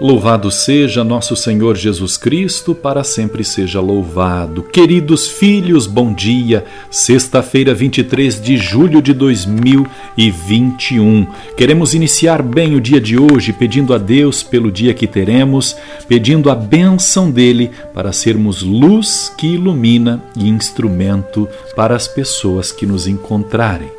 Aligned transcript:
Louvado 0.00 0.48
seja 0.48 1.02
nosso 1.02 1.34
Senhor 1.34 1.76
Jesus 1.76 2.16
Cristo, 2.16 2.72
para 2.72 3.02
sempre 3.02 3.42
seja 3.42 3.80
louvado. 3.80 4.62
Queridos 4.62 5.26
filhos, 5.26 5.88
bom 5.88 6.14
dia. 6.14 6.64
Sexta-feira, 6.88 7.74
23 7.74 8.40
de 8.40 8.56
julho 8.56 9.02
de 9.02 9.12
2021. 9.12 11.26
Queremos 11.56 11.94
iniciar 11.94 12.42
bem 12.42 12.76
o 12.76 12.80
dia 12.80 13.00
de 13.00 13.18
hoje, 13.18 13.52
pedindo 13.52 13.92
a 13.92 13.98
Deus 13.98 14.40
pelo 14.40 14.70
dia 14.70 14.94
que 14.94 15.08
teremos, 15.08 15.74
pedindo 16.06 16.48
a 16.48 16.54
bênção 16.54 17.28
dele 17.28 17.72
para 17.92 18.12
sermos 18.12 18.62
luz 18.62 19.32
que 19.36 19.48
ilumina 19.48 20.22
e 20.36 20.48
instrumento 20.48 21.48
para 21.74 21.96
as 21.96 22.06
pessoas 22.06 22.70
que 22.70 22.86
nos 22.86 23.08
encontrarem. 23.08 23.90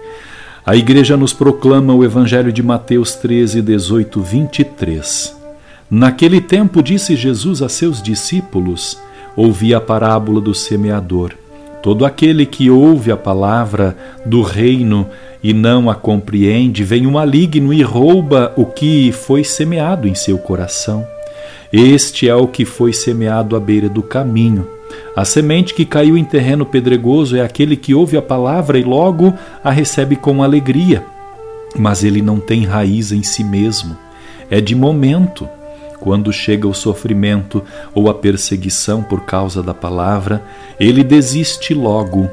A 0.65 0.77
igreja 0.77 1.17
nos 1.17 1.33
proclama 1.33 1.93
o 1.93 2.05
Evangelho 2.05 2.53
de 2.53 2.63
Mateus 2.63 3.15
13, 3.15 3.61
18, 3.61 4.21
23. 4.21 5.38
Naquele 5.91 6.39
tempo 6.39 6.83
disse 6.83 7.15
Jesus 7.15 7.63
a 7.63 7.69
seus 7.69 8.01
discípulos: 8.01 8.99
Ouvi 9.35 9.73
a 9.73 9.81
parábola 9.81 10.39
do 10.39 10.53
semeador. 10.53 11.33
Todo 11.81 12.05
aquele 12.05 12.45
que 12.45 12.69
ouve 12.69 13.11
a 13.11 13.17
palavra 13.17 13.97
do 14.25 14.41
reino 14.41 15.07
e 15.41 15.53
não 15.53 15.89
a 15.89 15.95
compreende, 15.95 16.83
vem 16.83 17.07
o 17.07 17.11
maligno 17.11 17.73
e 17.73 17.81
rouba 17.81 18.53
o 18.55 18.65
que 18.65 19.11
foi 19.11 19.43
semeado 19.43 20.07
em 20.07 20.13
seu 20.13 20.37
coração. 20.37 21.07
Este 21.71 22.27
é 22.27 22.35
o 22.35 22.47
que 22.47 22.65
foi 22.65 22.91
semeado 22.91 23.55
à 23.55 23.59
beira 23.59 23.87
do 23.87 24.03
caminho. 24.03 24.67
A 25.15 25.23
semente 25.23 25.73
que 25.73 25.85
caiu 25.85 26.17
em 26.17 26.23
terreno 26.23 26.65
pedregoso 26.65 27.35
é 27.35 27.41
aquele 27.41 27.75
que 27.75 27.95
ouve 27.95 28.17
a 28.17 28.21
palavra 28.21 28.77
e 28.77 28.83
logo 28.83 29.33
a 29.63 29.71
recebe 29.71 30.15
com 30.15 30.43
alegria, 30.43 31.03
mas 31.75 32.03
ele 32.03 32.21
não 32.21 32.39
tem 32.39 32.65
raiz 32.65 33.11
em 33.11 33.23
si 33.23 33.43
mesmo. 33.43 33.97
É 34.51 34.59
de 34.59 34.75
momento 34.75 35.47
quando 35.99 36.31
chega 36.31 36.67
o 36.67 36.73
sofrimento 36.73 37.63
ou 37.93 38.09
a 38.09 38.13
perseguição 38.13 39.03
por 39.03 39.21
causa 39.25 39.61
da 39.61 39.73
palavra, 39.73 40.43
ele 40.79 41.03
desiste 41.03 41.73
logo. 41.73 42.29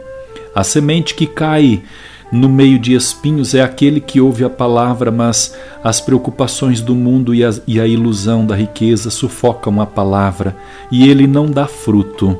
A 0.55 0.64
semente 0.64 1.14
que 1.14 1.27
cai 1.27 1.83
no 2.31 2.48
meio 2.48 2.78
de 2.78 2.94
espinhos 2.94 3.55
é 3.55 3.62
aquele 3.62 4.00
que 4.00 4.20
ouve 4.20 4.44
a 4.44 4.50
palavra, 4.50 5.11
mas 5.11 5.55
as 5.83 6.00
preocupações 6.00 6.81
do 6.81 6.94
mundo 6.94 7.34
e 7.34 7.44
a, 7.44 7.50
e 7.67 7.81
a 7.81 7.87
ilusão 7.87 8.44
da 8.44 8.56
riqueza 8.56 9.11
sufocam 9.11 9.81
a 9.81 9.87
palavra 9.87 10.56
e 10.91 11.09
ele 11.09 11.27
não 11.27 11.47
dá 11.47 11.67
fruto. 11.67 12.39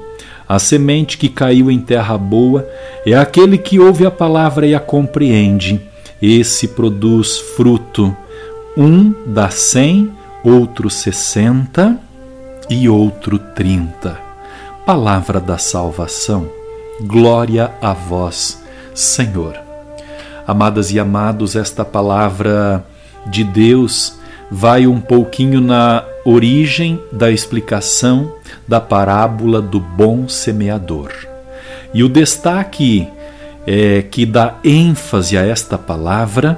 A 0.49 0.59
semente 0.59 1.19
que 1.19 1.29
caiu 1.29 1.71
em 1.71 1.81
terra 1.81 2.17
boa 2.17 2.69
é 3.05 3.15
aquele 3.15 3.59
que 3.59 3.81
ouve 3.81 4.07
a 4.07 4.11
palavra 4.11 4.67
e 4.67 4.75
a 4.75 4.81
compreende. 4.81 5.81
Esse 6.21 6.69
produz 6.69 7.39
fruto. 7.39 8.17
Um 8.77 9.13
dá 9.27 9.51
cem, 9.51 10.13
outro 10.47 10.89
sessenta 10.89 11.99
e 12.71 12.89
outro 12.89 13.37
trinta. 13.37 14.17
Palavra 14.87 15.41
da 15.41 15.59
salvação, 15.59 16.49
glória 17.01 17.73
a 17.83 17.93
vós, 17.93 18.63
Senhor. 18.95 19.57
Amadas 20.47 20.93
e 20.93 21.01
amados, 21.01 21.57
esta 21.57 21.85
palavra 21.85 22.87
de 23.27 23.43
Deus 23.43 24.21
vai 24.49 24.87
um 24.87 25.01
pouquinho 25.01 25.61
na 25.61 26.05
origem 26.25 27.03
da 27.11 27.29
explicação 27.29 28.33
da 28.69 28.81
parábola 28.81 29.61
do 29.61 29.81
bom 29.81 30.29
semeador. 30.29 31.11
E 31.93 32.05
o 32.05 32.09
destaque 32.09 33.09
é, 33.67 34.01
que 34.03 34.25
dá 34.25 34.55
ênfase 34.63 35.37
a 35.37 35.45
esta 35.45 35.77
palavra 35.77 36.57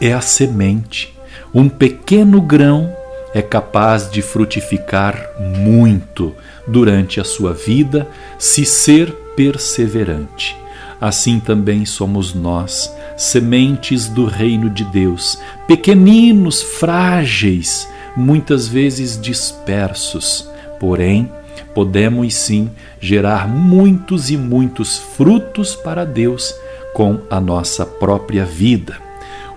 é 0.00 0.12
a 0.12 0.20
semente, 0.20 1.12
um 1.52 1.68
pequeno 1.68 2.40
grão 2.40 2.99
é 3.34 3.42
capaz 3.42 4.10
de 4.10 4.22
frutificar 4.22 5.30
muito 5.38 6.34
durante 6.66 7.20
a 7.20 7.24
sua 7.24 7.52
vida 7.52 8.08
se 8.38 8.64
ser 8.64 9.12
perseverante. 9.36 10.56
Assim 11.00 11.40
também 11.40 11.86
somos 11.86 12.34
nós, 12.34 12.94
sementes 13.16 14.08
do 14.08 14.26
reino 14.26 14.68
de 14.68 14.84
Deus, 14.84 15.38
pequeninos, 15.66 16.62
frágeis, 16.62 17.88
muitas 18.16 18.68
vezes 18.68 19.18
dispersos, 19.18 20.48
porém, 20.78 21.30
podemos 21.74 22.34
sim 22.34 22.70
gerar 23.00 23.48
muitos 23.48 24.30
e 24.30 24.36
muitos 24.36 24.98
frutos 24.98 25.74
para 25.74 26.04
Deus 26.04 26.54
com 26.92 27.20
a 27.30 27.40
nossa 27.40 27.86
própria 27.86 28.44
vida. 28.44 29.09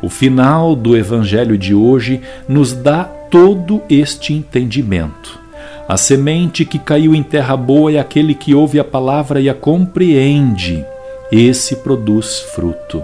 O 0.04 0.10
final 0.10 0.76
do 0.76 0.98
evangelho 0.98 1.58
de 1.58 1.74
hoje 1.74 2.20
nos 2.46 2.74
dá 2.74 3.06
todo 3.06 3.82
este 3.90 4.34
entendimento. 4.34 5.40
A 5.88 5.96
semente 5.96 6.66
que 6.66 6.78
caiu 6.78 7.16
em 7.16 7.24
terra 7.24 7.56
boa 7.56 7.90
é 7.90 7.98
aquele 7.98 8.36
que 8.36 8.54
ouve 8.54 8.78
a 8.82 8.84
palavra 8.84 9.40
e 9.40 9.50
a 9.50 9.54
compreende. 9.54 10.86
Esse 11.32 11.78
produz 11.78 12.40
fruto. 12.54 13.02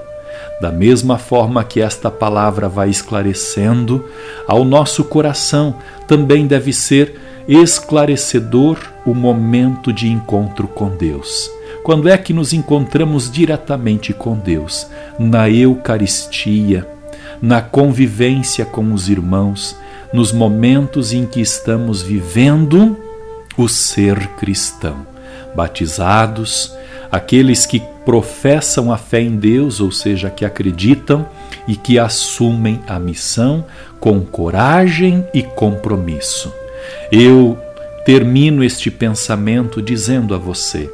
Da 0.60 0.74
mesma 0.74 1.18
forma 1.18 1.64
que 1.64 1.80
esta 1.80 2.12
palavra 2.12 2.68
vai 2.68 2.90
esclarecendo, 2.90 4.04
ao 4.46 4.66
nosso 4.66 5.06
coração 5.06 5.76
também 6.06 6.48
deve 6.48 6.74
ser 6.74 7.16
esclarecedor 7.48 8.78
o 9.06 9.16
momento 9.16 9.94
de 9.94 10.10
encontro 10.10 10.68
com 10.68 10.90
Deus. 10.90 11.50
Quando 11.90 12.08
é 12.08 12.16
que 12.20 12.34
nos 12.34 12.54
encontramos 12.54 13.32
diretamente 13.32 14.14
com 14.14 14.38
Deus? 14.38 14.86
Na 15.18 15.50
Eucaristia, 15.50 16.88
na 17.42 17.64
convivência 17.64 18.64
com 18.64 18.94
os 18.94 19.10
irmãos, 19.10 19.76
nos 20.14 20.32
momentos 20.32 21.14
em 21.14 21.26
que 21.26 21.42
estamos 21.42 22.04
vivendo 22.04 22.96
o 23.58 23.68
ser 23.68 24.20
cristão. 24.38 25.04
Batizados, 25.56 26.72
aqueles 27.12 27.66
que 27.66 27.82
professam 28.06 28.92
a 28.94 28.98
fé 28.98 29.22
em 29.22 29.36
Deus, 29.36 29.80
ou 29.80 29.92
seja, 29.92 30.30
que 30.30 30.46
acreditam 30.46 31.28
e 31.68 31.76
que 31.76 31.98
assumem 31.98 32.80
a 32.88 33.00
missão 33.00 33.66
com 34.00 34.22
coragem 34.22 35.26
e 35.34 35.42
compromisso. 35.42 36.54
Eu 37.12 37.58
termino 38.06 38.64
este 38.64 38.92
pensamento 38.92 39.82
dizendo 39.82 40.36
a 40.36 40.38
você: 40.38 40.88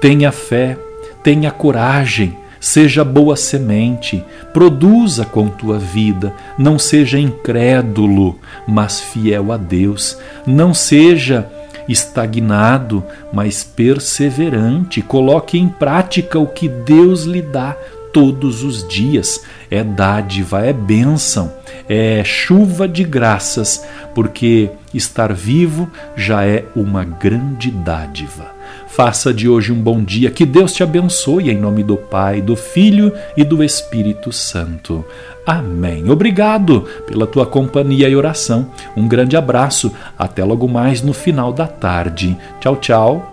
tenha 0.00 0.32
fé, 0.32 0.76
tenha 1.22 1.50
coragem 1.50 2.36
Seja 2.60 3.04
boa 3.04 3.36
semente, 3.36 4.24
produza 4.52 5.24
com 5.24 5.48
tua 5.48 5.78
vida, 5.78 6.34
não 6.58 6.78
seja 6.78 7.18
incrédulo, 7.18 8.40
mas 8.66 9.00
fiel 9.00 9.52
a 9.52 9.56
Deus. 9.56 10.18
Não 10.46 10.72
seja 10.72 11.48
estagnado, 11.88 13.04
mas 13.32 13.62
perseverante. 13.62 15.02
Coloque 15.02 15.58
em 15.58 15.68
prática 15.68 16.38
o 16.38 16.46
que 16.48 16.68
Deus 16.68 17.22
lhe 17.22 17.42
dá 17.42 17.76
todos 18.12 18.64
os 18.64 18.86
dias. 18.88 19.44
É 19.70 19.84
dádiva, 19.84 20.66
é 20.66 20.72
bênção, 20.72 21.52
é 21.88 22.24
chuva 22.24 22.88
de 22.88 23.04
graças, 23.04 23.86
porque 24.14 24.70
estar 24.92 25.32
vivo 25.32 25.88
já 26.16 26.44
é 26.44 26.64
uma 26.74 27.04
grande 27.04 27.70
dádiva. 27.70 28.55
Faça 28.86 29.32
de 29.32 29.48
hoje 29.48 29.72
um 29.72 29.80
bom 29.80 30.02
dia, 30.02 30.30
que 30.30 30.46
Deus 30.46 30.72
te 30.72 30.82
abençoe 30.82 31.50
em 31.50 31.58
nome 31.58 31.82
do 31.82 31.96
Pai, 31.96 32.40
do 32.40 32.56
Filho 32.56 33.12
e 33.36 33.44
do 33.44 33.62
Espírito 33.62 34.32
Santo. 34.32 35.04
Amém. 35.46 36.10
Obrigado 36.10 36.84
pela 37.06 37.26
tua 37.26 37.46
companhia 37.46 38.08
e 38.08 38.16
oração. 38.16 38.70
Um 38.96 39.06
grande 39.06 39.36
abraço. 39.36 39.92
Até 40.18 40.44
logo 40.44 40.66
mais 40.66 41.02
no 41.02 41.12
final 41.12 41.52
da 41.52 41.66
tarde. 41.66 42.36
Tchau, 42.60 42.76
tchau. 42.76 43.32